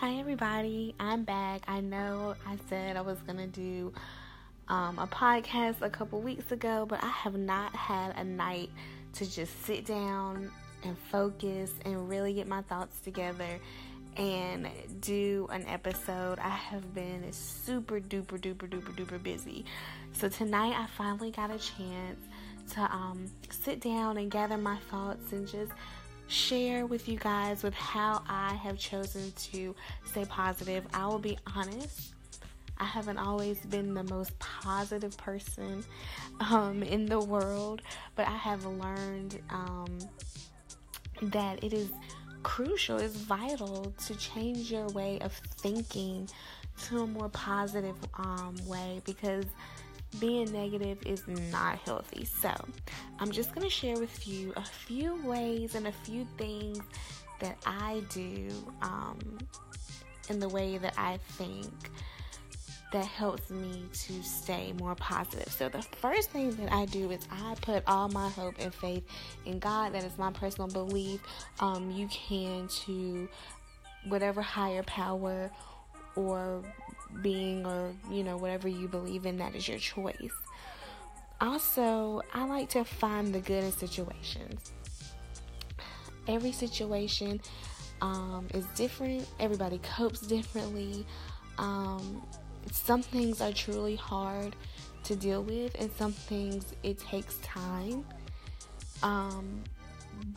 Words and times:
Hi, 0.00 0.14
everybody. 0.14 0.94
I'm 0.98 1.24
back. 1.24 1.60
I 1.68 1.82
know 1.82 2.34
I 2.46 2.56
said 2.70 2.96
I 2.96 3.02
was 3.02 3.18
going 3.18 3.36
to 3.36 3.46
do 3.46 3.92
um, 4.66 4.98
a 4.98 5.06
podcast 5.06 5.82
a 5.82 5.90
couple 5.90 6.22
weeks 6.22 6.52
ago, 6.52 6.86
but 6.88 7.04
I 7.04 7.08
have 7.08 7.34
not 7.34 7.76
had 7.76 8.16
a 8.16 8.24
night 8.24 8.70
to 9.16 9.30
just 9.30 9.62
sit 9.66 9.84
down 9.84 10.50
and 10.84 10.96
focus 11.12 11.74
and 11.84 12.08
really 12.08 12.32
get 12.32 12.48
my 12.48 12.62
thoughts 12.62 12.98
together 13.00 13.60
and 14.16 14.70
do 15.02 15.46
an 15.52 15.66
episode. 15.66 16.38
I 16.38 16.48
have 16.48 16.94
been 16.94 17.30
super 17.30 18.00
duper 18.00 18.40
duper 18.40 18.70
duper 18.70 18.96
duper 18.96 19.22
busy. 19.22 19.66
So 20.14 20.30
tonight 20.30 20.76
I 20.78 20.86
finally 20.96 21.30
got 21.30 21.50
a 21.50 21.58
chance 21.58 22.20
to 22.72 22.80
um, 22.80 23.26
sit 23.50 23.80
down 23.80 24.16
and 24.16 24.30
gather 24.30 24.56
my 24.56 24.78
thoughts 24.90 25.32
and 25.32 25.46
just 25.46 25.72
share 26.30 26.86
with 26.86 27.08
you 27.08 27.18
guys 27.18 27.62
with 27.62 27.74
how 27.74 28.22
I 28.28 28.54
have 28.54 28.78
chosen 28.78 29.32
to 29.52 29.74
stay 30.06 30.24
positive. 30.24 30.86
I 30.94 31.06
will 31.06 31.18
be 31.18 31.36
honest. 31.54 32.14
I 32.78 32.84
haven't 32.84 33.18
always 33.18 33.58
been 33.66 33.92
the 33.92 34.04
most 34.04 34.38
positive 34.38 35.16
person 35.18 35.84
um, 36.40 36.82
in 36.82 37.04
the 37.04 37.20
world, 37.20 37.82
but 38.16 38.26
I 38.26 38.36
have 38.36 38.64
learned 38.64 39.40
um, 39.50 39.98
that 41.22 41.62
it 41.62 41.74
is 41.74 41.90
crucial, 42.42 42.96
it's 42.96 43.16
vital 43.16 43.92
to 44.06 44.14
change 44.14 44.72
your 44.72 44.88
way 44.88 45.18
of 45.20 45.32
thinking 45.32 46.28
to 46.84 47.02
a 47.02 47.06
more 47.06 47.28
positive 47.28 47.96
um, 48.14 48.56
way 48.66 49.02
because 49.04 49.44
being 50.18 50.50
negative 50.52 50.98
is 51.06 51.26
not 51.52 51.78
healthy. 51.78 52.24
So, 52.24 52.52
I'm 53.18 53.30
just 53.30 53.54
going 53.54 53.64
to 53.64 53.70
share 53.70 53.98
with 53.98 54.26
you 54.26 54.52
a 54.56 54.64
few 54.64 55.24
ways 55.26 55.74
and 55.74 55.86
a 55.86 55.92
few 55.92 56.26
things 56.36 56.80
that 57.40 57.56
I 57.64 58.02
do 58.10 58.48
um, 58.82 59.38
in 60.28 60.40
the 60.40 60.48
way 60.48 60.78
that 60.78 60.94
I 60.98 61.18
think 61.32 61.72
that 62.92 63.04
helps 63.04 63.50
me 63.50 63.84
to 63.92 64.22
stay 64.22 64.72
more 64.78 64.94
positive. 64.96 65.52
So, 65.52 65.68
the 65.68 65.82
first 65.82 66.30
thing 66.30 66.50
that 66.56 66.72
I 66.72 66.86
do 66.86 67.10
is 67.10 67.20
I 67.30 67.54
put 67.60 67.84
all 67.86 68.08
my 68.08 68.28
hope 68.30 68.54
and 68.58 68.74
faith 68.74 69.04
in 69.46 69.58
God. 69.58 69.92
That 69.94 70.04
is 70.04 70.16
my 70.18 70.32
personal 70.32 70.68
belief. 70.68 71.20
Um, 71.60 71.90
you 71.90 72.08
can 72.08 72.68
to 72.86 73.28
whatever 74.08 74.42
higher 74.42 74.82
power 74.84 75.50
or 76.16 76.62
being 77.22 77.66
or 77.66 77.92
you 78.10 78.22
know 78.22 78.36
whatever 78.36 78.68
you 78.68 78.88
believe 78.88 79.26
in 79.26 79.36
that 79.38 79.54
is 79.54 79.68
your 79.68 79.78
choice. 79.78 80.32
Also 81.40 82.20
i 82.34 82.44
like 82.44 82.68
to 82.68 82.84
find 82.84 83.34
the 83.34 83.40
good 83.40 83.64
in 83.64 83.72
situations. 83.72 84.72
Every 86.28 86.52
situation 86.52 87.40
um, 88.02 88.46
is 88.54 88.64
different. 88.76 89.26
Everybody 89.40 89.78
copes 89.78 90.20
differently. 90.20 91.06
Um, 91.58 92.22
some 92.70 93.02
things 93.02 93.40
are 93.40 93.52
truly 93.52 93.96
hard 93.96 94.54
to 95.04 95.16
deal 95.16 95.42
with 95.42 95.74
and 95.80 95.90
some 95.92 96.12
things 96.12 96.74
it 96.82 96.98
takes 96.98 97.36
time. 97.38 98.04
Um, 99.02 99.64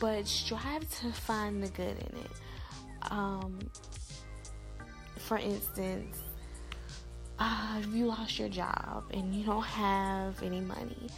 but 0.00 0.26
strive 0.26 0.88
to 1.00 1.12
find 1.12 1.62
the 1.62 1.68
good 1.68 1.96
in 1.98 2.18
it. 2.18 2.30
Um, 3.10 3.58
for 5.18 5.38
instance 5.38 6.25
uh, 7.38 7.80
if 7.80 7.94
you 7.94 8.06
lost 8.06 8.38
your 8.38 8.48
job 8.48 9.04
and 9.12 9.34
you 9.34 9.44
don't 9.44 9.64
have 9.64 10.42
any 10.42 10.60
money, 10.60 11.08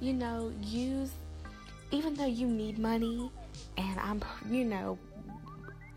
you 0.00 0.12
know, 0.12 0.52
use, 0.62 1.10
even 1.90 2.14
though 2.14 2.26
you 2.26 2.46
need 2.46 2.78
money, 2.78 3.30
and 3.76 3.98
I'm, 4.00 4.22
you 4.50 4.64
know, 4.64 4.98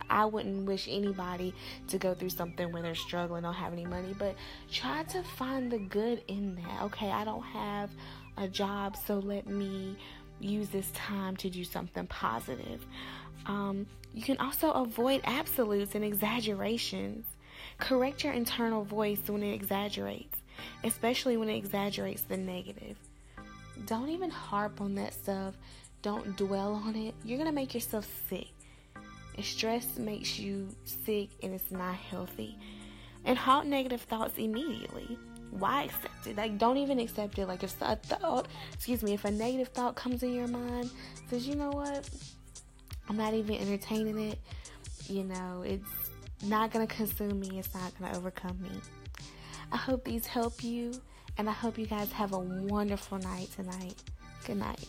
I 0.10 0.26
wouldn't 0.26 0.66
wish 0.66 0.88
anybody 0.90 1.54
to 1.90 1.98
go 1.98 2.14
through 2.14 2.30
something 2.30 2.72
where 2.72 2.82
they're 2.82 2.96
struggling, 2.96 3.44
don't 3.44 3.54
have 3.54 3.74
any 3.74 3.86
money, 3.86 4.16
but 4.18 4.36
try 4.72 5.04
to 5.04 5.22
find 5.22 5.72
the 5.72 5.80
good 5.80 6.24
in 6.28 6.56
that. 6.56 6.84
Okay, 6.84 7.12
I 7.12 7.26
don't 7.26 7.44
have 7.44 7.90
a 8.38 8.48
job, 8.48 8.96
so 8.96 9.20
let 9.20 9.48
me 9.48 9.98
use 10.40 10.70
this 10.70 10.92
time 10.92 11.36
to 11.38 11.50
do 11.50 11.64
something 11.64 12.08
positive. 12.08 12.86
Um, 13.48 13.86
you 14.14 14.22
can 14.22 14.38
also 14.38 14.72
avoid 14.72 15.22
absolutes 15.26 15.96
and 15.96 16.04
exaggerations. 16.06 17.26
Correct 17.78 18.24
your 18.24 18.34
internal 18.34 18.84
voice 18.84 19.22
when 19.28 19.44
it 19.44 19.54
exaggerates, 19.54 20.38
especially 20.84 21.38
when 21.38 21.50
it 21.50 21.58
exaggerates 21.58 22.22
the 22.22 22.38
negative. 22.38 22.98
Don't 23.86 24.10
even 24.10 24.30
harp 24.30 24.82
on 24.82 24.96
that 24.96 25.14
stuff. 25.14 25.56
Don't 26.02 26.36
dwell 26.38 26.74
on 26.74 26.96
it. 26.96 27.14
You're 27.24 27.38
going 27.38 27.50
to 27.50 27.56
make 27.56 27.74
yourself 27.74 28.08
sick. 28.30 28.48
And 29.36 29.46
stress 29.46 29.98
makes 29.98 30.40
you 30.40 30.68
sick 30.86 31.30
and 31.44 31.54
it's 31.54 31.72
not 31.72 31.96
healthy. 31.96 32.58
And 33.26 33.38
halt 33.38 33.66
negative 33.66 34.02
thoughts 34.02 34.38
immediately. 34.38 35.18
Why 35.52 35.84
accept 35.84 36.28
it? 36.28 36.38
Like, 36.38 36.58
don't 36.58 36.78
even 36.78 37.00
accept 37.00 37.38
it. 37.38 37.48
Like, 37.48 37.64
if 37.64 37.76
a 37.82 37.96
thought, 37.96 38.48
excuse 38.74 39.04
me, 39.04 39.14
if 39.14 39.26
a 39.26 39.32
negative 39.32 39.70
thought 39.70 39.96
comes 39.96 40.24
in 40.24 40.34
your 40.34 40.48
mind, 40.48 40.90
says, 41.30 41.48
you 41.48 41.56
know 41.56 41.70
what? 41.70 42.10
I'm 43.10 43.18
not 43.18 43.34
even 43.34 43.56
entertaining 43.56 44.20
it. 44.20 44.40
You 45.08 45.24
know, 45.24 45.64
it's 45.66 46.07
not 46.44 46.72
going 46.72 46.88
to 46.88 46.94
consume 46.94 47.40
me, 47.40 47.60
it's 47.60 47.74
not 47.74 47.98
going 47.98 48.12
to 48.12 48.18
overcome 48.18 48.62
me. 48.62 48.70
I 49.72 49.78
hope 49.78 50.06
these 50.06 50.26
help 50.26 50.64
you, 50.64 50.94
and 51.38 51.50
I 51.50 51.54
hope 51.54 51.78
you 51.78 51.86
guys 51.86 52.12
have 52.12 52.34
a 52.34 52.40
wonderful 52.40 53.18
night 53.20 53.50
tonight. 53.56 53.96
Good 54.46 54.58
night. 54.58 54.86